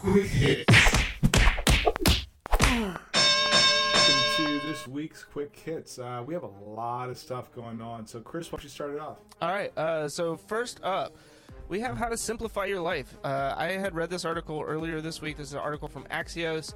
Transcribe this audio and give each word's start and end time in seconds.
Quick 0.00 0.26
hits. 0.26 0.74
Welcome 2.60 2.98
to 4.36 4.60
this 4.64 4.86
week's 4.86 5.24
quick 5.24 5.58
hits. 5.58 5.98
Uh, 5.98 6.22
we 6.24 6.34
have 6.34 6.44
a 6.44 6.70
lot 6.70 7.10
of 7.10 7.18
stuff 7.18 7.52
going 7.52 7.80
on. 7.80 8.06
So, 8.06 8.20
Chris, 8.20 8.52
why 8.52 8.58
don't 8.58 8.62
you 8.62 8.70
start 8.70 8.94
it 8.94 9.00
off? 9.00 9.16
All 9.42 9.48
right. 9.50 9.76
Uh, 9.76 10.08
so 10.08 10.36
first 10.36 10.78
up, 10.84 11.16
we 11.68 11.80
have 11.80 11.98
how 11.98 12.08
to 12.08 12.16
simplify 12.16 12.66
your 12.66 12.80
life. 12.80 13.18
Uh, 13.24 13.54
I 13.56 13.72
had 13.72 13.96
read 13.96 14.08
this 14.08 14.24
article 14.24 14.62
earlier 14.64 15.00
this 15.00 15.20
week. 15.20 15.36
This 15.36 15.48
is 15.48 15.54
an 15.54 15.60
article 15.60 15.88
from 15.88 16.04
Axios. 16.04 16.74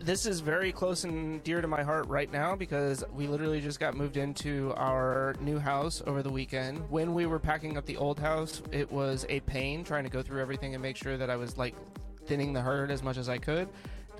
This 0.00 0.26
is 0.26 0.40
very 0.40 0.72
close 0.72 1.04
and 1.04 1.44
dear 1.44 1.60
to 1.60 1.68
my 1.68 1.84
heart 1.84 2.08
right 2.08 2.32
now 2.32 2.56
because 2.56 3.04
we 3.14 3.28
literally 3.28 3.60
just 3.60 3.78
got 3.78 3.94
moved 3.94 4.16
into 4.16 4.72
our 4.76 5.36
new 5.40 5.60
house 5.60 6.02
over 6.04 6.20
the 6.20 6.30
weekend. 6.30 6.90
When 6.90 7.14
we 7.14 7.26
were 7.26 7.38
packing 7.38 7.76
up 7.76 7.86
the 7.86 7.96
old 7.98 8.18
house, 8.18 8.60
it 8.72 8.90
was 8.90 9.24
a 9.28 9.38
pain 9.40 9.84
trying 9.84 10.02
to 10.02 10.10
go 10.10 10.20
through 10.20 10.40
everything 10.40 10.74
and 10.74 10.82
make 10.82 10.96
sure 10.96 11.16
that 11.16 11.30
I 11.30 11.36
was 11.36 11.56
like 11.56 11.76
thinning 12.30 12.52
the 12.52 12.60
herd 12.60 12.92
as 12.92 13.02
much 13.02 13.16
as 13.16 13.28
I 13.28 13.38
could. 13.38 13.68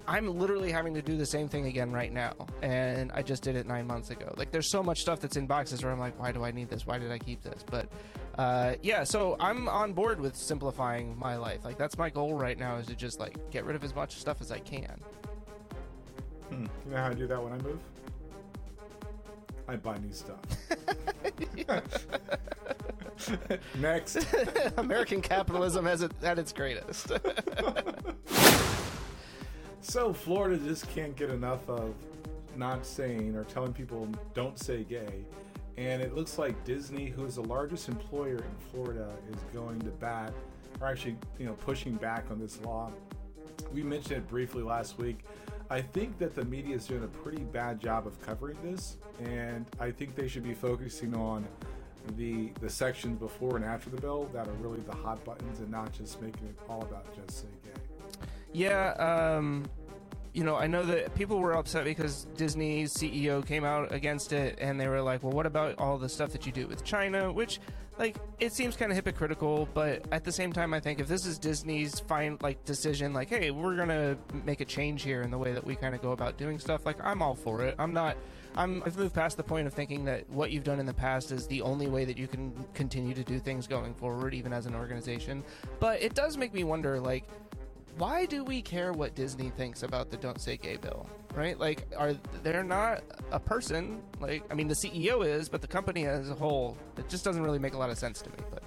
I'm 0.08 0.26
literally 0.36 0.72
having 0.72 0.94
to 0.94 1.02
do 1.02 1.16
the 1.16 1.24
same 1.24 1.48
thing 1.48 1.66
again 1.66 1.92
right 1.92 2.12
now, 2.12 2.34
and 2.60 3.12
I 3.12 3.22
just 3.22 3.44
did 3.44 3.54
it 3.54 3.68
nine 3.68 3.86
months 3.86 4.10
ago. 4.10 4.34
Like, 4.36 4.50
there's 4.50 4.68
so 4.68 4.82
much 4.82 4.98
stuff 4.98 5.20
that's 5.20 5.36
in 5.36 5.46
boxes 5.46 5.84
where 5.84 5.92
I'm 5.92 6.00
like, 6.00 6.18
why 6.18 6.32
do 6.32 6.44
I 6.44 6.50
need 6.50 6.68
this? 6.68 6.84
Why 6.84 6.98
did 6.98 7.12
I 7.12 7.18
keep 7.18 7.40
this? 7.44 7.64
But 7.70 7.88
uh, 8.36 8.74
yeah, 8.82 9.04
so 9.04 9.36
I'm 9.38 9.68
on 9.68 9.92
board 9.92 10.18
with 10.18 10.34
simplifying 10.34 11.16
my 11.16 11.36
life. 11.36 11.64
Like, 11.64 11.78
that's 11.78 11.96
my 11.96 12.10
goal 12.10 12.34
right 12.34 12.58
now 12.58 12.78
is 12.78 12.88
to 12.88 12.96
just 12.96 13.20
like 13.20 13.36
get 13.52 13.64
rid 13.64 13.76
of 13.76 13.84
as 13.84 13.94
much 13.94 14.16
stuff 14.16 14.40
as 14.40 14.50
I 14.50 14.58
can. 14.58 14.98
Hmm. 16.48 16.66
You 16.86 16.90
know 16.90 16.96
how 16.96 17.10
I 17.10 17.14
do 17.14 17.28
that 17.28 17.40
when 17.40 17.52
I 17.52 17.58
move? 17.58 17.78
I 19.68 19.76
buy 19.76 19.98
new 19.98 20.12
stuff. 20.12 20.40
Next. 23.78 24.26
American 24.76 25.20
capitalism 25.20 25.86
has 25.86 26.02
it 26.02 26.12
at 26.22 26.38
its 26.38 26.52
greatest. 26.52 27.12
So, 29.90 30.12
Florida 30.12 30.56
just 30.56 30.88
can't 30.94 31.16
get 31.16 31.30
enough 31.30 31.68
of 31.68 31.92
not 32.54 32.86
saying 32.86 33.34
or 33.34 33.42
telling 33.42 33.72
people 33.72 34.06
don't 34.34 34.56
say 34.56 34.84
gay. 34.84 35.24
And 35.78 36.00
it 36.00 36.14
looks 36.14 36.38
like 36.38 36.64
Disney, 36.64 37.06
who 37.06 37.24
is 37.24 37.34
the 37.34 37.42
largest 37.42 37.88
employer 37.88 38.36
in 38.36 38.70
Florida, 38.70 39.10
is 39.32 39.42
going 39.52 39.80
to 39.80 39.90
bat, 39.90 40.32
or 40.80 40.86
actually, 40.86 41.16
you 41.40 41.46
know, 41.46 41.54
pushing 41.54 41.96
back 41.96 42.26
on 42.30 42.38
this 42.38 42.60
law. 42.60 42.92
We 43.72 43.82
mentioned 43.82 44.18
it 44.18 44.28
briefly 44.28 44.62
last 44.62 44.96
week. 44.96 45.24
I 45.70 45.80
think 45.80 46.18
that 46.18 46.36
the 46.36 46.44
media 46.44 46.76
is 46.76 46.86
doing 46.86 47.02
a 47.02 47.08
pretty 47.08 47.42
bad 47.42 47.80
job 47.80 48.06
of 48.06 48.20
covering 48.24 48.58
this, 48.62 48.96
and 49.18 49.66
I 49.80 49.90
think 49.90 50.14
they 50.14 50.28
should 50.28 50.44
be 50.44 50.54
focusing 50.54 51.16
on 51.16 51.44
the 52.16 52.52
the 52.60 52.70
sections 52.70 53.18
before 53.18 53.56
and 53.56 53.64
after 53.64 53.90
the 53.90 54.00
bill 54.00 54.30
that 54.32 54.46
are 54.46 54.52
really 54.60 54.82
the 54.82 54.94
hot 54.94 55.24
buttons, 55.24 55.58
and 55.58 55.68
not 55.68 55.92
just 55.92 56.22
making 56.22 56.46
it 56.46 56.56
all 56.68 56.82
about 56.82 57.12
just 57.16 57.40
say 57.40 57.48
gay. 57.64 57.70
Yeah, 58.52 58.90
um, 58.94 59.64
you 60.32 60.44
know, 60.44 60.56
I 60.56 60.66
know 60.66 60.84
that 60.84 61.14
people 61.14 61.38
were 61.38 61.52
upset 61.56 61.84
because 61.84 62.26
Disney's 62.36 62.94
CEO 62.94 63.44
came 63.44 63.64
out 63.64 63.92
against 63.92 64.32
it, 64.32 64.58
and 64.60 64.80
they 64.80 64.86
were 64.86 65.02
like, 65.02 65.22
"Well, 65.22 65.32
what 65.32 65.46
about 65.46 65.78
all 65.78 65.98
the 65.98 66.08
stuff 66.08 66.30
that 66.32 66.46
you 66.46 66.52
do 66.52 66.66
with 66.66 66.84
China?" 66.84 67.32
Which, 67.32 67.58
like, 67.98 68.16
it 68.38 68.52
seems 68.52 68.76
kind 68.76 68.92
of 68.92 68.96
hypocritical, 68.96 69.68
but 69.74 70.06
at 70.12 70.24
the 70.24 70.32
same 70.32 70.52
time, 70.52 70.72
I 70.72 70.80
think 70.80 71.00
if 71.00 71.08
this 71.08 71.26
is 71.26 71.38
Disney's 71.38 71.98
fine 72.00 72.38
like 72.40 72.64
decision, 72.64 73.12
like, 73.12 73.28
"Hey, 73.28 73.50
we're 73.50 73.76
gonna 73.76 74.16
make 74.44 74.60
a 74.60 74.64
change 74.64 75.02
here 75.02 75.22
in 75.22 75.30
the 75.30 75.38
way 75.38 75.52
that 75.52 75.64
we 75.64 75.74
kind 75.74 75.94
of 75.94 76.02
go 76.02 76.12
about 76.12 76.36
doing 76.36 76.58
stuff," 76.58 76.86
like, 76.86 77.02
I'm 77.04 77.22
all 77.22 77.34
for 77.34 77.64
it. 77.64 77.74
I'm 77.78 77.92
not. 77.92 78.16
I'm, 78.56 78.82
I've 78.84 78.98
moved 78.98 79.14
past 79.14 79.36
the 79.36 79.44
point 79.44 79.68
of 79.68 79.74
thinking 79.74 80.04
that 80.06 80.28
what 80.28 80.50
you've 80.50 80.64
done 80.64 80.80
in 80.80 80.86
the 80.86 80.94
past 80.94 81.30
is 81.30 81.46
the 81.46 81.62
only 81.62 81.86
way 81.86 82.04
that 82.04 82.18
you 82.18 82.26
can 82.26 82.52
continue 82.74 83.14
to 83.14 83.22
do 83.22 83.38
things 83.38 83.68
going 83.68 83.94
forward, 83.94 84.34
even 84.34 84.52
as 84.52 84.66
an 84.66 84.74
organization. 84.74 85.44
But 85.78 86.02
it 86.02 86.14
does 86.14 86.36
make 86.36 86.52
me 86.52 86.64
wonder, 86.64 86.98
like 86.98 87.28
why 88.00 88.24
do 88.24 88.42
we 88.42 88.62
care 88.62 88.94
what 88.94 89.14
Disney 89.14 89.50
thinks 89.50 89.82
about 89.82 90.10
the 90.10 90.16
Don't 90.16 90.40
Say 90.40 90.56
Gay 90.56 90.76
bill? 90.76 91.06
Right? 91.34 91.60
Like, 91.60 91.86
are 91.98 92.14
they're 92.42 92.64
not 92.64 93.02
a 93.30 93.38
person? 93.38 94.00
Like, 94.18 94.42
I 94.50 94.54
mean, 94.54 94.68
the 94.68 94.74
CEO 94.74 95.24
is, 95.24 95.50
but 95.50 95.60
the 95.60 95.68
company 95.68 96.06
as 96.06 96.30
a 96.30 96.34
whole, 96.34 96.78
it 96.96 97.10
just 97.10 97.24
doesn't 97.24 97.42
really 97.42 97.58
make 97.58 97.74
a 97.74 97.78
lot 97.78 97.90
of 97.90 97.98
sense 97.98 98.22
to 98.22 98.30
me. 98.30 98.36
But 98.50 98.62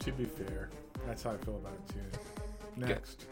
To 0.00 0.12
be 0.12 0.26
fair, 0.26 0.68
that's 1.06 1.22
how 1.22 1.30
I 1.30 1.38
feel 1.38 1.56
about 1.56 1.72
it 1.72 1.94
too. 1.94 2.20
Next. 2.76 3.26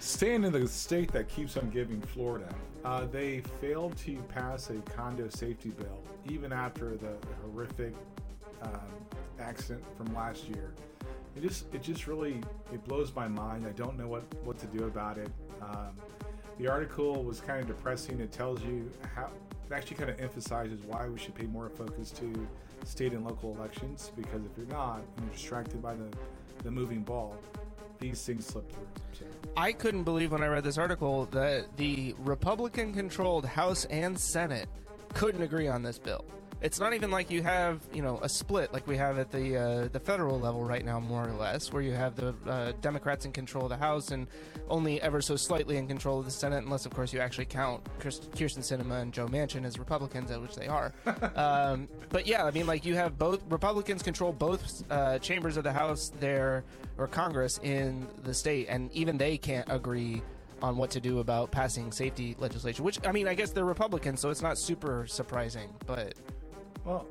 Staying 0.00 0.42
in 0.42 0.52
the 0.52 0.66
state 0.66 1.12
that 1.12 1.28
keeps 1.28 1.56
on 1.56 1.70
giving 1.70 2.00
Florida, 2.00 2.52
uh, 2.84 3.06
they 3.06 3.40
failed 3.60 3.96
to 3.98 4.16
pass 4.34 4.70
a 4.70 4.74
condo 4.92 5.28
safety 5.28 5.70
bill 5.70 6.02
even 6.28 6.52
after 6.52 6.90
the, 6.90 7.16
the 7.20 7.34
horrific 7.42 7.94
um, 8.62 8.70
accident 9.38 9.84
from 9.96 10.12
last 10.14 10.48
year. 10.48 10.74
It 11.36 11.42
just 11.42 11.72
it 11.74 11.82
just 11.82 12.06
really 12.06 12.40
it 12.72 12.84
blows 12.84 13.14
my 13.14 13.28
mind. 13.28 13.66
I 13.66 13.72
don't 13.72 13.98
know 13.98 14.06
what 14.06 14.22
what 14.44 14.58
to 14.58 14.66
do 14.66 14.84
about 14.84 15.18
it. 15.18 15.30
Um, 15.60 15.96
the 16.58 16.68
article 16.68 17.24
was 17.24 17.40
kind 17.40 17.60
of 17.60 17.66
depressing. 17.66 18.20
It 18.20 18.30
tells 18.30 18.62
you 18.62 18.90
how 19.14 19.30
it 19.68 19.72
actually 19.72 19.96
kind 19.96 20.10
of 20.10 20.20
emphasizes 20.20 20.80
why 20.86 21.08
we 21.08 21.18
should 21.18 21.34
pay 21.34 21.46
more 21.46 21.68
focus 21.68 22.10
to 22.12 22.32
state 22.84 23.12
and 23.12 23.24
local 23.24 23.54
elections 23.56 24.12
because 24.14 24.44
if 24.44 24.50
you're 24.56 24.66
not 24.66 24.98
and 24.98 25.26
you're 25.26 25.34
distracted 25.34 25.82
by 25.82 25.94
the 25.94 26.08
the 26.62 26.70
moving 26.70 27.02
ball, 27.02 27.36
these 27.98 28.24
things 28.24 28.46
slip 28.46 28.70
through. 28.70 29.26
I 29.56 29.72
couldn't 29.72 30.04
believe 30.04 30.32
when 30.32 30.42
I 30.42 30.46
read 30.46 30.64
this 30.64 30.78
article 30.78 31.26
that 31.26 31.76
the 31.76 32.14
Republican 32.18 32.92
controlled 32.92 33.44
House 33.44 33.84
and 33.86 34.18
Senate 34.18 34.68
couldn't 35.14 35.42
agree 35.42 35.68
on 35.68 35.82
this 35.82 35.98
bill. 35.98 36.24
It's 36.64 36.80
not 36.80 36.94
even 36.94 37.10
like 37.10 37.30
you 37.30 37.42
have, 37.42 37.82
you 37.92 38.00
know, 38.00 38.18
a 38.22 38.28
split 38.28 38.72
like 38.72 38.86
we 38.86 38.96
have 38.96 39.18
at 39.18 39.30
the 39.30 39.58
uh, 39.58 39.88
the 39.92 40.00
federal 40.00 40.40
level 40.40 40.64
right 40.64 40.82
now, 40.82 40.98
more 40.98 41.28
or 41.28 41.32
less, 41.32 41.70
where 41.70 41.82
you 41.82 41.92
have 41.92 42.16
the 42.16 42.34
uh, 42.46 42.72
Democrats 42.80 43.26
in 43.26 43.32
control 43.32 43.64
of 43.64 43.68
the 43.68 43.76
House 43.76 44.12
and 44.12 44.26
only 44.70 44.98
ever 45.02 45.20
so 45.20 45.36
slightly 45.36 45.76
in 45.76 45.86
control 45.86 46.18
of 46.20 46.24
the 46.24 46.30
Senate, 46.30 46.64
unless, 46.64 46.86
of 46.86 46.94
course, 46.94 47.12
you 47.12 47.20
actually 47.20 47.44
count 47.44 47.86
Kyrsten 48.00 48.62
Sinema 48.62 49.02
and 49.02 49.12
Joe 49.12 49.26
Manchin 49.26 49.66
as 49.66 49.78
Republicans, 49.78 50.30
at 50.30 50.40
which 50.40 50.56
they 50.56 50.66
are. 50.66 50.94
um, 51.36 51.86
but 52.08 52.26
yeah, 52.26 52.46
I 52.46 52.50
mean, 52.50 52.66
like 52.66 52.86
you 52.86 52.94
have 52.94 53.18
both 53.18 53.42
Republicans 53.50 54.02
control 54.02 54.32
both 54.32 54.84
uh, 54.90 55.18
chambers 55.18 55.58
of 55.58 55.64
the 55.64 55.72
House 55.72 56.12
there 56.18 56.64
or 56.96 57.06
Congress 57.06 57.60
in 57.62 58.08
the 58.22 58.32
state, 58.32 58.68
and 58.70 58.90
even 58.92 59.18
they 59.18 59.36
can't 59.36 59.70
agree 59.70 60.22
on 60.62 60.78
what 60.78 60.90
to 60.92 61.00
do 61.00 61.18
about 61.18 61.50
passing 61.50 61.92
safety 61.92 62.34
legislation. 62.38 62.86
Which 62.86 62.98
I 63.06 63.12
mean, 63.12 63.28
I 63.28 63.34
guess 63.34 63.50
they're 63.50 63.66
Republicans, 63.66 64.20
so 64.20 64.30
it's 64.30 64.40
not 64.40 64.56
super 64.56 65.06
surprising, 65.06 65.68
but. 65.86 66.14
Well, 66.84 67.06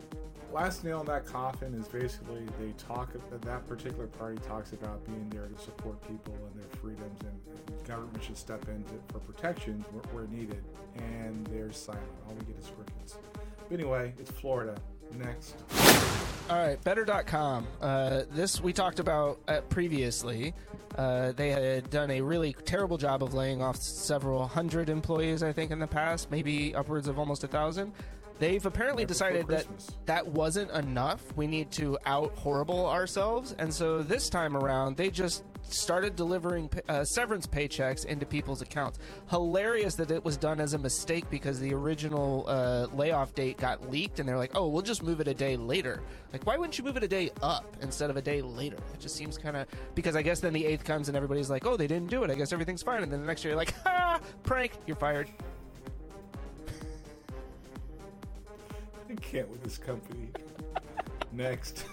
last 0.52 0.84
nail 0.84 1.00
in 1.00 1.08
that 1.08 1.26
coffin 1.26 1.74
is 1.74 1.88
basically 1.88 2.46
they 2.60 2.74
talk 2.78 3.12
that 3.14 3.42
that 3.42 3.68
particular 3.68 4.06
party 4.06 4.40
talks 4.48 4.72
about 4.72 5.04
being 5.06 5.28
there 5.30 5.48
to 5.48 5.60
support 5.60 6.00
people 6.08 6.36
and 6.46 6.62
their 6.62 6.70
freedoms, 6.80 7.20
and 7.22 7.88
government 7.88 8.24
should 8.24 8.38
step 8.38 8.68
in 8.68 8.84
to, 8.84 8.94
for 9.12 9.20
protections 9.20 9.86
where, 9.92 10.04
where, 10.14 10.28
needed, 10.28 10.64
and 10.96 11.46
they're 11.48 11.72
silent. 11.72 12.04
All 12.28 12.36
we 12.36 12.46
get 12.46 12.62
is 12.62 12.70
crickets. 12.70 13.18
But 13.34 13.80
anyway, 13.80 14.14
it's 14.20 14.32
Florida. 14.32 14.76
Next. 15.18 15.56
All 16.50 16.58
right, 16.58 16.84
better.com. 16.84 17.68
Uh, 17.82 18.24
this 18.32 18.62
we 18.62 18.74
talked 18.74 19.00
about 19.00 19.40
uh, 19.48 19.62
previously. 19.70 20.54
Uh, 20.98 21.32
they 21.32 21.50
had 21.50 21.90
done 21.90 22.12
a 22.12 22.22
really 22.22 22.56
terrible 22.66 22.98
job 22.98 23.24
of 23.24 23.34
laying 23.34 23.62
off 23.62 23.78
several 23.78 24.48
hundred 24.48 24.90
employees, 24.90 25.42
I 25.44 25.52
think, 25.52 25.72
in 25.72 25.80
the 25.80 25.88
past, 25.88 26.30
maybe 26.32 26.76
upwards 26.76 27.08
of 27.08 27.18
almost 27.18 27.44
a 27.44 27.48
thousand. 27.48 27.94
They've 28.40 28.66
apparently 28.66 29.06
decided 29.06 29.48
that 29.48 29.66
that 30.06 30.28
wasn't 30.28 30.72
enough. 30.72 31.22
We 31.36 31.48
need 31.48 31.72
to 31.74 31.98
out 32.06 32.36
horrible 32.36 32.88
ourselves, 32.88 33.56
and 33.58 33.74
so 33.74 34.02
this 34.02 34.30
time 34.30 34.58
around, 34.58 34.98
they 34.98 35.10
just 35.10 35.44
started 35.64 36.16
delivering 36.16 36.70
uh, 36.90 37.04
severance 37.04 37.48
paychecks 37.48 38.06
into 38.06 38.26
people's 38.26 38.62
accounts. 38.62 39.00
Hilarious 39.30 39.96
that 39.96 40.12
it 40.12 40.24
was 40.24 40.38
done 40.38 40.60
as 40.60 40.74
a 40.74 40.78
mistake 40.78 41.30
because 41.30 41.60
the 41.60 41.74
original 41.74 42.46
uh, 42.48 42.88
layoff 42.94 43.34
date 43.34 43.58
got 43.58 43.90
leaked, 43.90 44.20
and 44.20 44.28
they're 44.28 44.38
like, 44.38 44.52
"Oh, 44.56 44.68
we'll 44.68 44.82
just 44.82 45.04
move 45.04 45.20
it 45.20 45.28
a 45.28 45.34
day 45.34 45.56
later." 45.56 46.02
Like, 46.32 46.46
why 46.46 46.58
wouldn't 46.58 46.78
you 46.78 46.84
move 46.84 46.98
it 46.98 47.04
a 47.04 47.08
day 47.08 47.32
up 47.42 47.78
instead 47.82 48.10
of 48.10 48.18
a 48.18 48.22
day 48.22 48.42
later? 48.42 48.78
It 48.94 49.00
just 49.00 49.16
seems 49.16 49.38
kind 49.38 49.56
of 49.56 49.68
because 49.96 50.16
I 50.16 50.22
guess 50.22 50.40
then 50.40 50.54
the 50.54 50.66
eighth 50.66 50.84
comes 50.84 51.08
and 51.08 51.16
everybody's 51.16 51.50
like, 51.50 51.66
"Oh, 51.66 51.78
they 51.78 51.88
didn't 51.88 52.10
do 52.10 52.24
it. 52.24 52.32
I 52.32 52.36
guess 52.36 52.52
everything's 52.52 52.84
fine." 52.84 53.04
And 53.04 53.12
then 53.12 53.22
the 53.22 53.28
next 53.28 53.44
year, 53.44 53.52
you're 53.52 53.58
like, 53.58 53.74
"Ha, 53.84 54.20
prank! 54.44 54.74
You're 54.86 54.98
fired." 54.98 55.30
I 59.14 59.16
can't 59.22 59.48
with 59.50 59.62
this 59.64 59.78
company. 59.78 60.30
Next. 61.32 61.86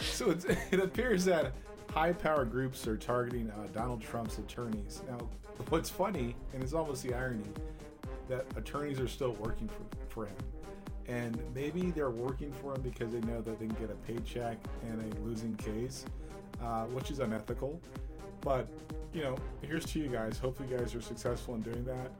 so 0.00 0.30
it 0.70 0.80
appears 0.80 1.24
that 1.24 1.54
high 1.92 2.12
power 2.12 2.44
groups 2.44 2.86
are 2.86 2.98
targeting 2.98 3.50
uh, 3.50 3.68
Donald 3.72 4.02
Trump's 4.02 4.36
attorneys. 4.36 5.02
Now, 5.08 5.18
what's 5.70 5.88
funny, 5.88 6.36
and 6.52 6.62
it's 6.62 6.74
almost 6.74 7.02
the 7.02 7.14
irony, 7.14 7.48
that 8.28 8.44
attorneys 8.56 9.00
are 9.00 9.08
still 9.08 9.32
working 9.34 9.68
for, 9.68 9.84
for 10.08 10.26
him. 10.26 10.36
And 11.08 11.40
maybe 11.54 11.90
they're 11.92 12.10
working 12.10 12.52
for 12.52 12.74
him 12.74 12.82
because 12.82 13.12
they 13.12 13.20
know 13.20 13.40
that 13.40 13.58
they 13.58 13.66
can 13.66 13.76
get 13.76 13.90
a 13.90 13.94
paycheck 13.94 14.58
in 14.82 15.00
a 15.00 15.20
losing 15.26 15.54
case, 15.56 16.04
uh, 16.62 16.84
which 16.86 17.10
is 17.10 17.20
unethical. 17.20 17.80
But, 18.42 18.68
you 19.14 19.22
know, 19.22 19.36
here's 19.62 19.86
to 19.86 19.98
you 19.98 20.08
guys. 20.08 20.38
Hopefully, 20.38 20.68
you 20.70 20.76
guys 20.76 20.94
are 20.94 21.00
successful 21.00 21.54
in 21.54 21.62
doing 21.62 21.84
that. 21.84 22.10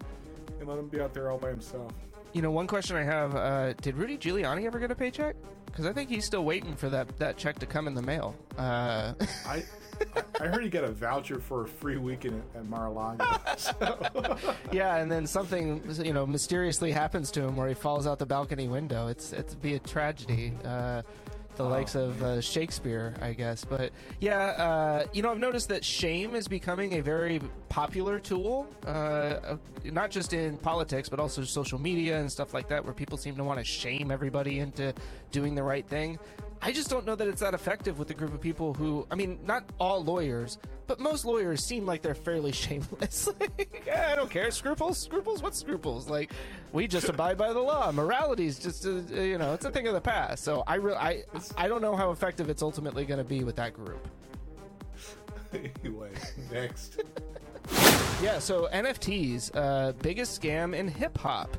And 0.58 0.68
let 0.68 0.78
him 0.78 0.88
be 0.88 1.00
out 1.00 1.12
there 1.12 1.30
all 1.30 1.38
by 1.38 1.50
himself. 1.50 1.92
You 2.32 2.42
know, 2.42 2.50
one 2.50 2.66
question 2.66 2.96
I 2.96 3.04
have: 3.04 3.34
uh, 3.34 3.72
Did 3.74 3.96
Rudy 3.96 4.18
Giuliani 4.18 4.66
ever 4.66 4.78
get 4.78 4.90
a 4.90 4.94
paycheck? 4.94 5.36
Because 5.66 5.86
I 5.86 5.92
think 5.92 6.08
he's 6.08 6.24
still 6.24 6.44
waiting 6.44 6.74
for 6.74 6.88
that, 6.88 7.18
that 7.18 7.36
check 7.36 7.58
to 7.58 7.66
come 7.66 7.86
in 7.86 7.94
the 7.94 8.02
mail. 8.02 8.34
Uh, 8.56 9.12
I, 9.46 9.62
I 10.40 10.46
heard 10.46 10.62
he 10.62 10.70
got 10.70 10.84
a 10.84 10.90
voucher 10.90 11.38
for 11.38 11.64
a 11.64 11.68
free 11.68 11.98
weekend 11.98 12.42
at, 12.54 12.60
at 12.60 12.68
Mar-a-Lago. 12.68 13.24
So. 13.56 14.36
yeah, 14.72 14.96
and 14.96 15.10
then 15.10 15.26
something 15.26 15.82
you 16.02 16.12
know 16.12 16.26
mysteriously 16.26 16.92
happens 16.92 17.30
to 17.32 17.42
him 17.42 17.56
where 17.56 17.68
he 17.68 17.74
falls 17.74 18.06
out 18.06 18.18
the 18.18 18.26
balcony 18.26 18.68
window. 18.68 19.08
It's 19.08 19.32
it'd 19.32 19.60
be 19.62 19.74
a 19.74 19.78
tragedy. 19.78 20.52
Uh, 20.64 21.02
the 21.56 21.64
oh, 21.64 21.68
likes 21.68 21.94
of 21.94 22.22
uh, 22.22 22.40
Shakespeare, 22.40 23.14
I 23.20 23.32
guess. 23.32 23.64
But 23.64 23.92
yeah, 24.20 24.38
uh, 24.38 25.06
you 25.12 25.22
know, 25.22 25.30
I've 25.30 25.38
noticed 25.38 25.68
that 25.70 25.84
shame 25.84 26.34
is 26.34 26.48
becoming 26.48 26.94
a 26.94 27.00
very 27.00 27.40
popular 27.68 28.18
tool, 28.18 28.66
uh, 28.86 29.56
not 29.84 30.10
just 30.10 30.32
in 30.32 30.56
politics, 30.58 31.08
but 31.08 31.18
also 31.18 31.42
social 31.44 31.80
media 31.80 32.18
and 32.18 32.30
stuff 32.30 32.54
like 32.54 32.68
that, 32.68 32.84
where 32.84 32.94
people 32.94 33.18
seem 33.18 33.36
to 33.36 33.44
want 33.44 33.58
to 33.58 33.64
shame 33.64 34.10
everybody 34.10 34.60
into 34.60 34.94
doing 35.30 35.54
the 35.54 35.62
right 35.62 35.86
thing. 35.86 36.18
I 36.62 36.72
just 36.72 36.88
don't 36.88 37.04
know 37.06 37.14
that 37.14 37.28
it's 37.28 37.40
that 37.40 37.54
effective 37.54 37.98
with 37.98 38.10
a 38.10 38.14
group 38.14 38.32
of 38.32 38.40
people 38.40 38.74
who, 38.74 39.06
I 39.10 39.14
mean, 39.14 39.38
not 39.44 39.64
all 39.78 40.02
lawyers, 40.02 40.58
but 40.86 41.00
most 41.00 41.24
lawyers 41.24 41.64
seem 41.64 41.86
like 41.86 42.02
they're 42.02 42.14
fairly 42.14 42.52
shameless. 42.52 43.28
like, 43.40 43.84
eh, 43.86 44.12
I 44.12 44.14
don't 44.14 44.30
care. 44.30 44.50
Scruples? 44.50 44.98
Scruples? 44.98 45.42
What 45.42 45.54
scruples? 45.54 46.08
Like, 46.08 46.32
we 46.72 46.86
just 46.86 47.08
abide 47.08 47.36
by 47.36 47.52
the 47.52 47.60
law. 47.60 47.90
Morality 47.92 48.46
is 48.46 48.58
just, 48.58 48.84
a, 48.84 49.02
you 49.10 49.38
know, 49.38 49.54
it's 49.54 49.64
a 49.64 49.70
thing 49.70 49.86
of 49.86 49.94
the 49.94 50.00
past. 50.00 50.44
So 50.44 50.62
I 50.66 50.76
really, 50.76 50.98
I, 50.98 51.24
I 51.56 51.68
don't 51.68 51.82
know 51.82 51.96
how 51.96 52.10
effective 52.10 52.48
it's 52.48 52.62
ultimately 52.62 53.04
going 53.04 53.18
to 53.18 53.24
be 53.24 53.44
with 53.44 53.56
that 53.56 53.74
group. 53.74 54.06
anyway, 55.82 56.10
next. 56.50 57.02
yeah, 58.22 58.38
so 58.38 58.68
NFTs, 58.72 59.50
uh, 59.54 59.92
biggest 60.02 60.40
scam 60.40 60.74
in 60.74 60.88
hip 60.88 61.18
hop. 61.18 61.56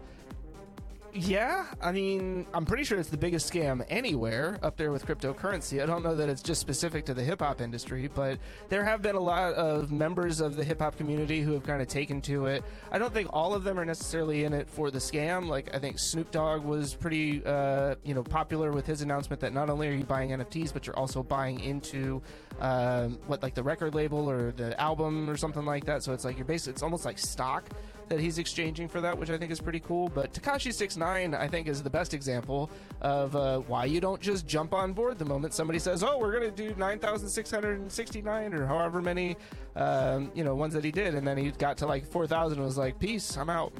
Yeah, 1.19 1.65
I 1.81 1.91
mean, 1.91 2.45
I'm 2.53 2.63
pretty 2.63 2.83
sure 2.83 2.99
it's 2.99 3.09
the 3.09 3.17
biggest 3.17 3.51
scam 3.51 3.83
anywhere 3.89 4.59
up 4.61 4.77
there 4.77 4.91
with 4.91 5.07
cryptocurrency. 5.07 5.81
I 5.81 5.87
don't 5.87 6.03
know 6.03 6.13
that 6.13 6.29
it's 6.29 6.43
just 6.43 6.61
specific 6.61 7.05
to 7.05 7.15
the 7.15 7.23
hip 7.23 7.39
hop 7.39 7.59
industry, 7.59 8.07
but 8.13 8.37
there 8.69 8.83
have 8.83 9.01
been 9.01 9.15
a 9.15 9.19
lot 9.19 9.55
of 9.55 9.91
members 9.91 10.41
of 10.41 10.55
the 10.55 10.63
hip 10.63 10.79
hop 10.79 10.95
community 10.95 11.41
who 11.41 11.53
have 11.53 11.63
kind 11.63 11.81
of 11.81 11.87
taken 11.87 12.21
to 12.21 12.45
it. 12.45 12.63
I 12.91 12.99
don't 12.99 13.11
think 13.11 13.29
all 13.33 13.55
of 13.55 13.63
them 13.63 13.79
are 13.79 13.85
necessarily 13.85 14.43
in 14.43 14.53
it 14.53 14.69
for 14.69 14.91
the 14.91 14.99
scam. 14.99 15.47
Like, 15.47 15.73
I 15.73 15.79
think 15.79 15.97
Snoop 15.97 16.29
Dogg 16.29 16.63
was 16.63 16.93
pretty, 16.93 17.43
uh, 17.43 17.95
you 18.03 18.13
know, 18.13 18.21
popular 18.21 18.71
with 18.71 18.85
his 18.85 19.01
announcement 19.01 19.39
that 19.41 19.53
not 19.53 19.71
only 19.71 19.87
are 19.87 19.93
you 19.93 20.03
buying 20.03 20.29
NFTs, 20.29 20.71
but 20.71 20.85
you're 20.85 20.99
also 20.99 21.23
buying 21.23 21.59
into 21.61 22.21
um, 22.59 23.17
what, 23.25 23.41
like 23.41 23.55
the 23.55 23.63
record 23.63 23.95
label 23.95 24.29
or 24.29 24.51
the 24.51 24.79
album 24.79 25.27
or 25.27 25.35
something 25.35 25.65
like 25.65 25.85
that. 25.85 26.03
So 26.03 26.13
it's 26.13 26.25
like 26.25 26.37
you're 26.37 26.45
basically, 26.45 26.73
it's 26.73 26.83
almost 26.83 27.05
like 27.05 27.17
stock 27.17 27.71
that 28.09 28.19
he's 28.19 28.37
exchanging 28.37 28.87
for 28.87 29.01
that, 29.01 29.17
which 29.17 29.29
I 29.29 29.37
think 29.37 29.51
is 29.51 29.59
pretty 29.59 29.79
cool. 29.79 30.09
But 30.09 30.33
Tekashi 30.33 30.73
Six 30.73 30.97
Nine, 30.97 31.33
I 31.33 31.47
think, 31.47 31.67
is 31.67 31.83
the 31.83 31.89
best 31.89 32.13
example 32.13 32.69
of 33.01 33.35
uh, 33.35 33.59
why 33.59 33.85
you 33.85 33.99
don't 33.99 34.21
just 34.21 34.47
jump 34.47 34.73
on 34.73 34.93
board 34.93 35.17
the 35.19 35.25
moment 35.25 35.53
somebody 35.53 35.79
says, 35.79 36.03
"Oh, 36.03 36.17
we're 36.17 36.37
going 36.37 36.53
to 36.53 36.69
do 36.69 36.75
nine 36.77 36.99
thousand 36.99 37.29
six 37.29 37.51
hundred 37.51 37.79
and 37.79 37.91
sixty-nine 37.91 38.53
or 38.53 38.65
however 38.65 39.01
many, 39.01 39.37
um, 39.75 40.31
you 40.33 40.43
know, 40.43 40.55
ones 40.55 40.73
that 40.73 40.83
he 40.83 40.91
did," 40.91 41.15
and 41.15 41.27
then 41.27 41.37
he 41.37 41.51
got 41.51 41.77
to 41.77 41.87
like 41.87 42.05
four 42.05 42.27
thousand 42.27 42.57
and 42.59 42.65
was 42.65 42.77
like, 42.77 42.99
"Peace, 42.99 43.37
I'm 43.37 43.49
out." 43.49 43.73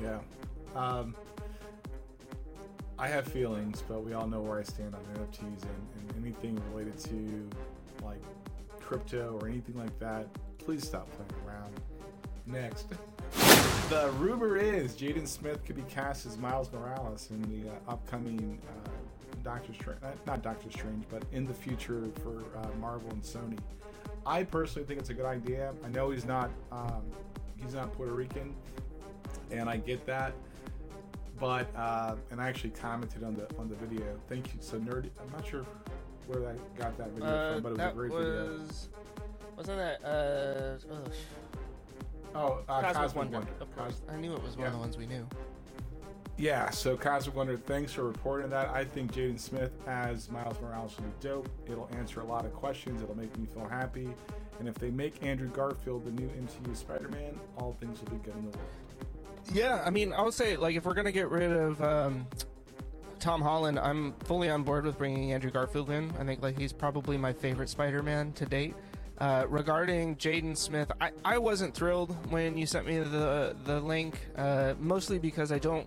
Yeah. 0.00 0.18
Um, 0.74 1.14
I 2.98 3.08
have 3.08 3.26
feelings, 3.26 3.82
but 3.88 4.04
we 4.04 4.12
all 4.12 4.26
know 4.26 4.40
where 4.40 4.58
I 4.58 4.62
stand 4.62 4.94
on 4.94 5.00
NFTs 5.16 5.40
and, 5.42 5.88
and 5.98 6.24
anything 6.24 6.60
related 6.70 6.98
to 7.04 7.50
like 8.04 8.22
crypto 8.80 9.38
or 9.40 9.48
anything 9.48 9.76
like 9.76 9.98
that. 9.98 10.28
Please 10.58 10.86
stop 10.86 11.08
playing 11.10 11.46
around. 11.46 11.72
Next. 12.46 12.88
the 13.88 14.10
rumor 14.18 14.56
is 14.56 14.94
Jaden 14.94 15.26
Smith 15.26 15.64
could 15.64 15.76
be 15.76 15.82
cast 15.82 16.26
as 16.26 16.36
Miles 16.36 16.70
Morales 16.72 17.30
in 17.30 17.42
the 17.42 17.70
uh, 17.70 17.92
upcoming 17.92 18.58
uh, 18.68 18.88
Doctor 19.42 19.72
Strange, 19.72 19.98
uh, 20.02 20.08
not 20.26 20.42
Doctor 20.42 20.70
Strange, 20.70 21.04
but 21.08 21.22
in 21.32 21.46
the 21.46 21.54
future 21.54 22.02
for 22.22 22.42
uh, 22.58 22.68
Marvel 22.80 23.10
and 23.10 23.22
Sony. 23.22 23.58
I 24.26 24.42
personally 24.42 24.86
think 24.86 25.00
it's 25.00 25.10
a 25.10 25.14
good 25.14 25.26
idea. 25.26 25.72
I 25.84 25.88
know 25.88 26.10
he's 26.10 26.24
not 26.24 26.50
um, 26.70 27.02
he's 27.62 27.74
not 27.74 27.92
Puerto 27.94 28.12
Rican, 28.12 28.54
and 29.50 29.68
I 29.68 29.78
get 29.78 30.04
that. 30.06 30.34
But 31.38 31.68
uh, 31.76 32.16
and 32.30 32.40
I 32.40 32.48
actually 32.48 32.70
commented 32.70 33.24
on 33.24 33.34
the 33.34 33.48
on 33.58 33.68
the 33.68 33.74
video. 33.74 34.18
Thank 34.28 34.54
you. 34.54 34.60
So 34.60 34.78
nerdy. 34.78 35.10
I'm 35.20 35.32
not 35.32 35.46
sure 35.46 35.66
where 36.26 36.40
that 36.40 36.76
got 36.76 36.96
that 36.98 37.10
video 37.10 37.28
uh, 37.28 37.54
from, 37.54 37.62
but 37.62 37.68
it 37.72 37.78
was 37.78 37.86
a 37.86 37.92
great 37.92 38.12
was, 38.12 38.88
video. 38.88 39.04
Wasn't 39.56 39.78
that? 39.78 40.04
Uh, 40.04 40.94
oh, 40.94 41.10
Oh, 42.34 42.60
uh, 42.68 42.80
Cosmic, 42.80 42.94
Cosmic 42.94 43.16
Wonder. 43.16 43.38
Wonder. 43.38 43.52
Of 43.60 43.76
course. 43.76 44.00
Cos- 44.06 44.14
I 44.14 44.16
knew 44.16 44.32
it 44.34 44.42
was 44.42 44.56
one 44.56 44.60
yeah. 44.60 44.66
of 44.66 44.72
the 44.72 44.78
ones 44.78 44.96
we 44.96 45.06
knew. 45.06 45.26
Yeah, 46.36 46.70
so 46.70 46.96
Cosmic 46.96 47.36
Wonder, 47.36 47.56
thanks 47.56 47.92
for 47.92 48.04
reporting 48.04 48.50
that. 48.50 48.68
I 48.70 48.84
think 48.84 49.12
Jaden 49.12 49.38
Smith 49.38 49.70
as 49.86 50.30
Miles 50.30 50.60
Morales 50.60 50.96
will 50.96 51.04
be 51.04 51.12
dope. 51.20 51.48
It'll 51.66 51.88
answer 51.96 52.20
a 52.20 52.24
lot 52.24 52.44
of 52.44 52.52
questions. 52.52 53.02
It'll 53.02 53.16
make 53.16 53.36
me 53.38 53.46
feel 53.46 53.68
happy. 53.68 54.08
And 54.58 54.68
if 54.68 54.74
they 54.74 54.90
make 54.90 55.22
Andrew 55.22 55.48
Garfield 55.48 56.04
the 56.04 56.10
new 56.10 56.28
MCU 56.28 56.76
Spider-Man, 56.76 57.38
all 57.58 57.76
things 57.80 58.00
will 58.00 58.10
be 58.10 58.16
good 58.24 58.34
in 58.34 58.50
the 58.50 58.56
world. 58.56 58.70
Yeah, 59.52 59.82
I 59.84 59.90
mean, 59.90 60.12
I 60.12 60.22
would 60.22 60.34
say 60.34 60.56
like 60.56 60.74
if 60.74 60.84
we're 60.84 60.94
gonna 60.94 61.12
get 61.12 61.30
rid 61.30 61.52
of 61.52 61.80
um, 61.82 62.26
Tom 63.20 63.40
Holland, 63.40 63.78
I'm 63.78 64.14
fully 64.24 64.48
on 64.48 64.62
board 64.62 64.86
with 64.86 64.98
bringing 64.98 65.32
Andrew 65.32 65.50
Garfield 65.50 65.90
in. 65.90 66.12
I 66.18 66.24
think 66.24 66.42
like 66.42 66.58
he's 66.58 66.72
probably 66.72 67.16
my 67.16 67.32
favorite 67.32 67.68
Spider-Man 67.68 68.32
to 68.32 68.46
date. 68.46 68.74
Uh, 69.18 69.46
regarding 69.48 70.16
Jaden 70.16 70.56
Smith, 70.56 70.90
I, 71.00 71.10
I 71.24 71.38
wasn't 71.38 71.72
thrilled 71.74 72.14
when 72.32 72.58
you 72.58 72.66
sent 72.66 72.86
me 72.86 72.98
the 72.98 73.54
the 73.64 73.80
link, 73.80 74.18
uh, 74.36 74.74
mostly 74.80 75.18
because 75.20 75.52
I 75.52 75.58
don't, 75.58 75.86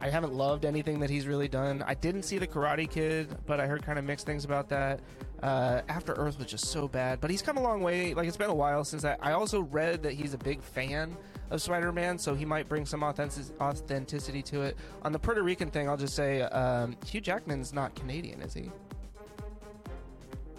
I 0.00 0.10
haven't 0.10 0.34
loved 0.34 0.64
anything 0.64 0.98
that 1.00 1.08
he's 1.08 1.28
really 1.28 1.46
done. 1.46 1.84
I 1.86 1.94
didn't 1.94 2.24
see 2.24 2.38
the 2.38 2.46
Karate 2.46 2.90
Kid, 2.90 3.36
but 3.46 3.60
I 3.60 3.66
heard 3.66 3.84
kind 3.84 3.98
of 4.00 4.04
mixed 4.04 4.26
things 4.26 4.44
about 4.44 4.68
that. 4.70 5.00
Uh, 5.42 5.82
After 5.88 6.12
Earth 6.14 6.38
was 6.38 6.48
just 6.48 6.66
so 6.66 6.88
bad, 6.88 7.20
but 7.20 7.30
he's 7.30 7.40
come 7.42 7.56
a 7.56 7.62
long 7.62 7.82
way. 7.82 8.14
Like 8.14 8.26
it's 8.26 8.36
been 8.36 8.50
a 8.50 8.54
while 8.54 8.84
since 8.84 9.02
that. 9.02 9.18
I 9.22 9.32
also 9.32 9.60
read 9.60 10.02
that 10.02 10.14
he's 10.14 10.34
a 10.34 10.38
big 10.38 10.60
fan 10.60 11.16
of 11.50 11.62
Spider-Man, 11.62 12.18
so 12.18 12.34
he 12.34 12.44
might 12.44 12.68
bring 12.68 12.84
some 12.84 13.04
authentic- 13.04 13.60
authenticity 13.60 14.42
to 14.42 14.62
it. 14.62 14.76
On 15.02 15.12
the 15.12 15.18
Puerto 15.20 15.42
Rican 15.42 15.70
thing, 15.70 15.88
I'll 15.88 15.96
just 15.96 16.16
say 16.16 16.42
um, 16.42 16.96
Hugh 17.06 17.20
Jackman's 17.20 17.72
not 17.72 17.94
Canadian, 17.94 18.42
is 18.42 18.54
he? 18.54 18.72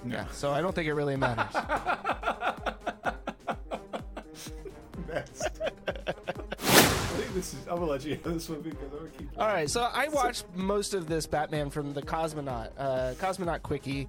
No. 0.08 0.16
Yeah, 0.16 0.28
so 0.32 0.52
I 0.52 0.62
don't 0.62 0.74
think 0.74 0.88
it 0.88 0.94
really 0.94 1.16
matters. 1.16 1.54
Next. 5.08 5.44
I 5.62 6.14
think 7.20 7.34
this 7.34 7.54
is. 7.54 7.68
I'm 7.68 7.76
gonna 7.76 7.86
let 7.92 8.06
you 8.06 8.16
have 8.16 8.24
this 8.24 8.50
one 8.50 8.62
because 8.62 8.80
I'm 8.92 8.98
gonna 8.98 9.10
keep. 9.18 9.30
All 9.38 9.48
right, 9.48 9.70
so 9.70 9.90
I 9.94 10.08
watched 10.10 10.46
most 10.56 10.94
of 10.94 11.08
this 11.08 11.26
Batman 11.28 11.70
from 11.70 11.94
the 11.94 12.02
Cosmonaut, 12.02 12.70
uh, 12.78 13.14
Cosmonaut 13.20 13.62
Quickie. 13.64 14.08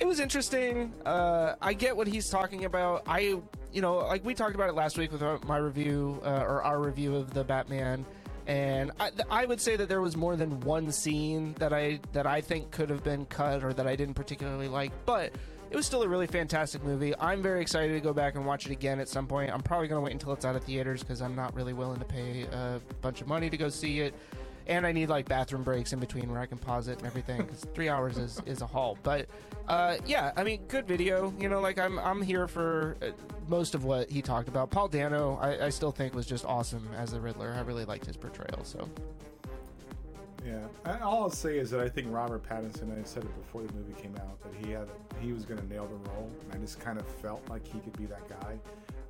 It 0.00 0.06
was 0.06 0.18
interesting. 0.18 0.92
Uh, 1.06 1.54
I 1.62 1.72
get 1.72 1.96
what 1.96 2.06
he's 2.08 2.28
talking 2.28 2.64
about. 2.64 3.02
I, 3.06 3.36
you 3.72 3.80
know, 3.80 3.96
like 3.98 4.24
we 4.24 4.34
talked 4.34 4.54
about 4.54 4.68
it 4.68 4.74
last 4.74 4.98
week 4.98 5.12
with 5.12 5.22
our, 5.22 5.38
my 5.46 5.56
review 5.58 6.20
uh, 6.24 6.40
or 6.40 6.62
our 6.64 6.80
review 6.80 7.14
of 7.14 7.32
the 7.32 7.44
Batman, 7.44 8.04
and 8.46 8.90
I, 9.00 9.10
I 9.30 9.46
would 9.46 9.60
say 9.60 9.76
that 9.76 9.88
there 9.88 10.00
was 10.00 10.16
more 10.16 10.36
than 10.36 10.60
one 10.60 10.92
scene 10.92 11.54
that 11.58 11.72
I 11.72 12.00
that 12.12 12.26
I 12.26 12.40
think 12.40 12.70
could 12.70 12.90
have 12.90 13.02
been 13.02 13.26
cut 13.26 13.64
or 13.64 13.72
that 13.72 13.86
I 13.86 13.96
didn't 13.96 14.14
particularly 14.14 14.68
like, 14.68 14.92
but 15.06 15.32
it 15.70 15.76
was 15.76 15.86
still 15.86 16.02
a 16.02 16.08
really 16.08 16.26
fantastic 16.26 16.84
movie. 16.84 17.14
I'm 17.18 17.42
very 17.42 17.60
excited 17.60 17.94
to 17.94 18.00
go 18.00 18.12
back 18.12 18.36
and 18.36 18.46
watch 18.46 18.66
it 18.66 18.70
again 18.70 19.00
at 19.00 19.08
some 19.08 19.26
point. 19.26 19.52
I'm 19.52 19.62
probably 19.62 19.88
going 19.88 20.00
to 20.00 20.04
wait 20.04 20.12
until 20.12 20.32
it's 20.32 20.44
out 20.44 20.54
of 20.54 20.62
theaters 20.62 21.02
because 21.02 21.20
I'm 21.20 21.34
not 21.34 21.54
really 21.54 21.72
willing 21.72 21.98
to 21.98 22.04
pay 22.04 22.42
a 22.52 22.80
bunch 23.00 23.20
of 23.20 23.26
money 23.26 23.50
to 23.50 23.56
go 23.56 23.68
see 23.68 24.00
it. 24.00 24.14
And 24.66 24.86
I 24.86 24.92
need 24.92 25.08
like 25.08 25.28
bathroom 25.28 25.62
breaks 25.62 25.92
in 25.92 26.00
between 26.00 26.30
where 26.30 26.40
I 26.40 26.46
can 26.46 26.58
pause 26.58 26.88
it 26.88 26.98
and 26.98 27.06
everything 27.06 27.42
because 27.42 27.66
three 27.74 27.88
hours 27.88 28.16
is, 28.16 28.40
is 28.46 28.62
a 28.62 28.66
haul. 28.66 28.96
But 29.02 29.26
uh, 29.68 29.96
yeah, 30.06 30.32
I 30.36 30.44
mean, 30.44 30.62
good 30.68 30.86
video. 30.86 31.32
You 31.38 31.48
know, 31.48 31.60
like 31.60 31.78
I'm 31.78 31.98
I'm 31.98 32.22
here 32.22 32.48
for 32.48 32.96
uh, 33.02 33.08
most 33.48 33.74
of 33.74 33.84
what 33.84 34.10
he 34.10 34.22
talked 34.22 34.48
about. 34.48 34.70
Paul 34.70 34.88
Dano, 34.88 35.38
I, 35.40 35.66
I 35.66 35.68
still 35.70 35.92
think 35.92 36.14
was 36.14 36.26
just 36.26 36.44
awesome 36.44 36.88
as 36.96 37.12
the 37.12 37.20
Riddler. 37.20 37.54
I 37.56 37.60
really 37.60 37.84
liked 37.84 38.06
his 38.06 38.16
portrayal. 38.16 38.64
So 38.64 38.88
Yeah, 40.44 40.66
all 41.02 41.22
I'll 41.24 41.30
say 41.30 41.58
is 41.58 41.70
that 41.70 41.80
I 41.80 41.88
think 41.88 42.08
Robert 42.10 42.42
Pattinson. 42.48 42.98
I 42.98 43.04
said 43.04 43.24
it 43.24 43.34
before 43.42 43.62
the 43.62 43.72
movie 43.72 43.94
came 44.00 44.14
out 44.16 44.40
that 44.42 44.66
he 44.66 44.72
had 44.72 44.88
he 45.20 45.32
was 45.32 45.44
going 45.44 45.60
to 45.60 45.66
nail 45.66 45.86
the 45.86 46.10
role. 46.10 46.30
And 46.42 46.54
I 46.54 46.58
just 46.58 46.80
kind 46.80 46.98
of 46.98 47.06
felt 47.06 47.42
like 47.48 47.66
he 47.66 47.78
could 47.80 47.96
be 47.96 48.06
that 48.06 48.28
guy. 48.28 48.58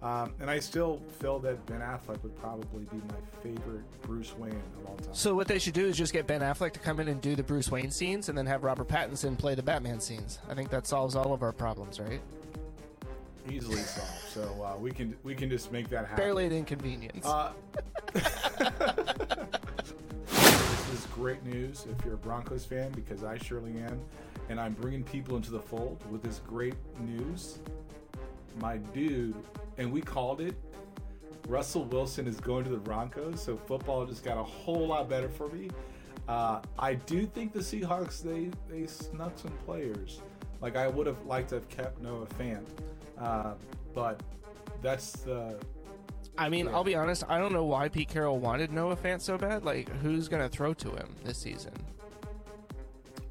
Um, 0.05 0.35
and 0.39 0.51
I 0.51 0.59
still 0.59 1.01
feel 1.19 1.39
that 1.41 1.65
Ben 1.65 1.81
Affleck 1.81 2.23
would 2.23 2.39
probably 2.39 2.85
be 2.85 2.99
my 3.09 3.15
favorite 3.43 3.85
Bruce 4.03 4.37
Wayne 4.37 4.53
of 4.53 4.87
all 4.87 4.97
time. 4.97 5.15
So 5.15 5.35
what 5.35 5.49
they 5.49 5.59
should 5.59 5.73
do 5.73 5.87
is 5.87 5.97
just 5.97 6.13
get 6.13 6.27
Ben 6.27 6.43
Affleck 6.43 6.73
to 6.73 6.79
come 6.79 7.01
in 7.01 7.09
and 7.09 7.23
do 7.23 7.35
the 7.35 7.43
Bruce 7.43 7.71
Wayne 7.71 7.91
scenes, 7.91 8.29
and 8.29 8.37
then 8.37 8.45
have 8.45 8.65
Robert 8.65 8.87
Pattinson 8.87 9.39
play 9.39 9.55
the 9.55 9.63
Batman 9.63 10.01
scenes. 10.01 10.41
I 10.47 10.53
think 10.55 10.69
that 10.69 10.87
solves 10.87 11.17
all 11.17 11.33
of 11.33 11.43
our 11.43 11.53
problems, 11.53 11.99
right? 11.99 12.21
Easily 13.49 13.79
solved. 13.79 14.11
So 14.29 14.43
uh, 14.63 14.77
we 14.79 14.91
can 14.91 15.17
we 15.23 15.35
can 15.35 15.49
just 15.49 15.73
make 15.73 15.89
that 15.89 16.07
happen. 16.07 16.17
Barely 16.23 16.45
an 16.45 16.53
inconvenience. 16.53 17.25
Uh, 17.25 17.53
this 18.13 18.27
is 20.93 21.07
great 21.15 21.43
news 21.47 21.87
if 21.91 22.05
you're 22.05 22.15
a 22.15 22.19
Broncos 22.19 22.67
fan 22.67 22.93
because 22.93 23.25
I 23.25 23.39
surely 23.39 23.73
am, 23.79 23.99
and 24.51 24.61
I'm 24.61 24.75
bringing 24.75 25.03
people 25.03 25.37
into 25.37 25.51
the 25.51 25.61
fold 25.61 26.05
with 26.11 26.23
this 26.23 26.43
great 26.47 26.75
news. 27.01 27.59
My 28.61 28.77
dude, 28.79 29.35
and 29.79 29.93
we 29.93 30.01
called 30.01 30.41
it. 30.41 30.55
Russell 31.49 31.85
Wilson 31.85 32.27
is 32.27 32.41
going 32.41 32.65
to 32.65 32.71
the 32.71 32.77
Broncos, 32.79 33.43
so 33.43 33.57
football 33.57 34.07
just 34.07 34.25
got 34.25 34.39
a 34.39 34.43
whole 34.43 34.87
lot 34.89 35.09
better 35.09 35.29
for 35.29 35.49
me. 35.49 35.71
Uh, 36.27 36.61
I 36.79 36.95
do 36.95 37.27
think 37.27 37.53
the 37.53 37.61
Seahawks 37.61 38.23
they 38.23 38.51
they 38.69 38.87
snuck 38.87 39.39
some 39.39 39.53
players. 39.67 40.23
Like 40.63 40.77
I 40.77 40.89
would 40.89 41.07
have 41.07 41.23
liked 41.27 41.51
to 41.51 41.57
have 41.57 41.69
kept 41.69 42.01
Noah 42.01 42.27
Fant, 42.39 42.65
uh, 43.19 43.55
but 43.95 44.23
that's 44.81 45.13
the. 45.13 45.59
I 46.39 46.49
mean, 46.49 46.67
Yeah. 46.67 46.73
I'll 46.73 46.85
be 46.85 46.95
honest. 46.95 47.25
I 47.29 47.39
don't 47.39 47.53
know 47.53 47.65
why 47.65 47.89
Pete 47.91 48.09
Carroll 48.09 48.39
wanted 48.39 48.73
Noah 48.73 48.97
Fant 48.97 49.21
so 49.21 49.37
bad. 49.37 49.65
Like, 49.65 49.89
who's 50.01 50.29
gonna 50.29 50.49
throw 50.49 50.73
to 50.75 50.91
him 50.93 51.15
this 51.25 51.37
season? 51.37 51.75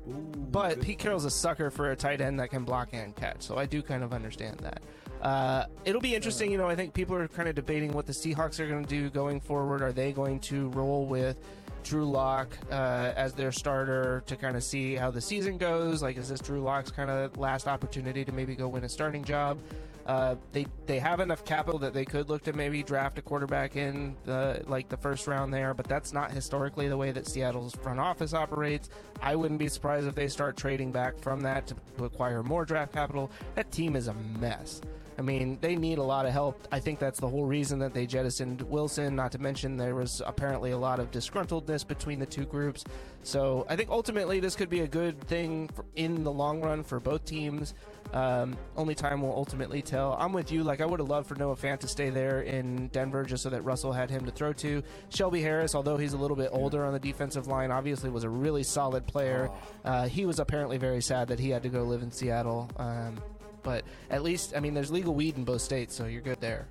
Ooh, 0.07 0.42
But 0.53 0.81
Pete 0.81 0.99
Carroll's 0.99 1.25
a 1.25 1.31
sucker 1.31 1.71
for 1.71 1.91
a 1.91 1.95
tight 1.95 2.21
end 2.21 2.39
that 2.39 2.51
can 2.51 2.63
block 2.63 2.89
and 2.93 3.15
catch, 3.15 3.41
so 3.41 3.57
I 3.57 3.65
do 3.65 3.81
kind 3.81 4.03
of 4.03 4.13
understand 4.13 4.59
that. 4.59 4.83
Uh, 5.19 5.65
it'll 5.83 5.99
be 5.99 6.13
interesting, 6.13 6.51
you 6.51 6.59
know. 6.59 6.69
I 6.69 6.75
think 6.75 6.93
people 6.93 7.15
are 7.15 7.27
kind 7.27 7.49
of 7.49 7.55
debating 7.55 7.91
what 7.91 8.05
the 8.05 8.13
Seahawks 8.13 8.59
are 8.59 8.67
going 8.67 8.85
to 8.85 8.89
do 8.89 9.09
going 9.09 9.41
forward. 9.41 9.81
Are 9.81 9.91
they 9.91 10.11
going 10.11 10.39
to 10.41 10.69
roll 10.69 11.07
with 11.07 11.37
Drew 11.83 12.05
Lock 12.05 12.55
uh, 12.69 13.13
as 13.15 13.33
their 13.33 13.51
starter 13.51 14.21
to 14.27 14.35
kind 14.35 14.55
of 14.55 14.63
see 14.63 14.93
how 14.93 15.09
the 15.09 15.21
season 15.21 15.57
goes? 15.57 16.03
Like, 16.03 16.17
is 16.17 16.29
this 16.29 16.39
Drew 16.39 16.61
Lock's 16.61 16.91
kind 16.91 17.09
of 17.09 17.35
last 17.35 17.67
opportunity 17.67 18.23
to 18.23 18.31
maybe 18.31 18.55
go 18.55 18.67
win 18.67 18.83
a 18.83 18.89
starting 18.89 19.23
job? 19.23 19.57
Uh, 20.05 20.35
they 20.51 20.65
they 20.85 20.99
have 20.99 21.21
enough 21.21 21.45
capital 21.45 21.79
that 21.79 21.93
they 21.93 22.03
could 22.03 22.27
look 22.27 22.43
to 22.43 22.51
maybe 22.51 22.83
draft 22.83 23.17
a 23.17 23.21
quarterback 23.21 23.77
in 23.77 24.15
the 24.25 24.61
like 24.67 24.89
the 24.89 24.97
first 24.97 25.27
round 25.27 25.53
there, 25.53 25.73
but 25.73 25.87
that's 25.87 26.11
not 26.11 26.29
historically 26.31 26.89
the 26.89 26.97
way 26.97 27.11
that 27.11 27.25
Seattle's 27.25 27.73
front 27.75 27.99
office 27.99 28.33
operates. 28.33 28.89
I 29.21 29.35
wouldn't 29.35 29.59
be 29.59 29.69
surprised 29.69 30.07
if 30.07 30.15
they 30.15 30.27
start 30.27 30.57
trading 30.57 30.91
back 30.91 31.17
from 31.19 31.39
that 31.41 31.67
to, 31.67 31.75
to 31.97 32.05
acquire 32.05 32.43
more 32.43 32.65
draft 32.65 32.91
capital. 32.91 33.31
That 33.55 33.71
team 33.71 33.95
is 33.95 34.07
a 34.09 34.13
mess. 34.13 34.81
I 35.17 35.21
mean, 35.21 35.57
they 35.61 35.75
need 35.75 35.97
a 35.97 36.03
lot 36.03 36.25
of 36.25 36.31
help. 36.31 36.67
I 36.71 36.79
think 36.79 36.99
that's 36.99 37.19
the 37.19 37.27
whole 37.27 37.45
reason 37.45 37.79
that 37.79 37.93
they 37.93 38.05
jettisoned 38.05 38.61
Wilson. 38.63 39.15
Not 39.15 39.31
to 39.33 39.39
mention 39.39 39.77
there 39.77 39.95
was 39.95 40.21
apparently 40.25 40.71
a 40.71 40.77
lot 40.77 40.99
of 40.99 41.11
disgruntledness 41.11 41.87
between 41.87 42.19
the 42.19 42.25
two 42.25 42.45
groups. 42.45 42.83
So 43.23 43.65
I 43.69 43.75
think 43.75 43.89
ultimately 43.89 44.39
this 44.39 44.55
could 44.55 44.69
be 44.69 44.81
a 44.81 44.87
good 44.87 45.21
thing 45.27 45.69
for, 45.73 45.85
in 45.95 46.23
the 46.23 46.31
long 46.31 46.61
run 46.61 46.83
for 46.83 46.99
both 46.99 47.25
teams. 47.25 47.73
Um, 48.11 48.57
only 48.77 48.93
time 48.93 49.21
will 49.21 49.33
ultimately 49.33 49.81
tell. 49.81 50.15
I'm 50.19 50.33
with 50.33 50.51
you. 50.51 50.63
Like 50.63 50.81
I 50.81 50.85
would 50.85 50.99
have 50.99 51.09
loved 51.09 51.27
for 51.27 51.35
Noah 51.35 51.55
Fant 51.55 51.79
to 51.79 51.87
stay 51.87 52.09
there 52.09 52.41
in 52.41 52.89
Denver 52.89 53.23
just 53.23 53.41
so 53.43 53.49
that 53.49 53.63
Russell 53.63 53.91
had 53.91 54.11
him 54.11 54.25
to 54.25 54.31
throw 54.31 54.53
to. 54.53 54.83
Shelby 55.09 55.41
Harris, 55.41 55.73
although 55.73 55.97
he's 55.97 56.13
a 56.13 56.17
little 56.17 56.37
bit 56.37 56.49
older 56.51 56.85
on 56.85 56.93
the 56.93 56.99
defensive 56.99 57.47
line, 57.47 57.71
obviously 57.71 58.09
was 58.09 58.23
a 58.23 58.29
really 58.29 58.63
solid 58.63 59.07
player. 59.07 59.49
Uh, 59.83 60.07
he 60.07 60.25
was 60.25 60.39
apparently 60.39 60.77
very 60.77 61.01
sad 61.01 61.29
that 61.29 61.39
he 61.39 61.49
had 61.49 61.63
to 61.63 61.69
go 61.69 61.83
live 61.83 62.03
in 62.03 62.11
Seattle. 62.11 62.69
Um, 62.77 63.17
but 63.63 63.83
at 64.09 64.21
least, 64.23 64.53
I 64.55 64.59
mean, 64.59 64.73
there's 64.73 64.91
legal 64.91 65.13
weed 65.15 65.37
in 65.37 65.43
both 65.43 65.61
states, 65.61 65.95
so 65.95 66.05
you're 66.05 66.21
good 66.21 66.39
there. 66.41 66.67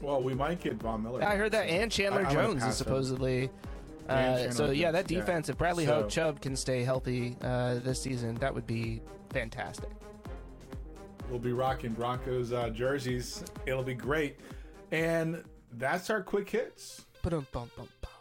Well, 0.00 0.20
we 0.22 0.34
might 0.34 0.60
get 0.60 0.74
Von 0.74 1.02
Miller. 1.02 1.22
I 1.22 1.36
heard 1.36 1.52
that, 1.52 1.68
and 1.68 1.90
Chandler 1.92 2.26
I- 2.26 2.32
Jones 2.32 2.62
is 2.62 2.68
him. 2.68 2.72
supposedly. 2.72 3.50
Uh, 4.08 4.16
Chandler 4.16 4.50
so 4.50 4.70
yeah, 4.70 4.90
Jones, 4.90 4.92
that 4.94 5.10
yeah. 5.12 5.20
defense. 5.20 5.48
If 5.48 5.58
Bradley 5.58 5.86
So- 5.86 5.94
Hope 5.94 6.08
Chubb 6.10 6.40
can 6.40 6.56
stay 6.56 6.82
healthy 6.82 7.36
uh, 7.40 7.74
this 7.76 8.02
season, 8.02 8.34
that 8.36 8.52
would 8.52 8.66
be 8.66 9.00
fantastic. 9.30 9.90
We'll 11.30 11.38
be 11.38 11.52
rocking 11.52 11.92
Broncos 11.92 12.52
uh, 12.52 12.70
jerseys. 12.70 13.44
It'll 13.64 13.84
be 13.84 13.94
great. 13.94 14.38
And 14.90 15.44
that's 15.74 16.10
our 16.10 16.20
quick 16.22 16.50
hits. 16.50 17.06
Ba-dum-bum-bum-bum. 17.22 18.11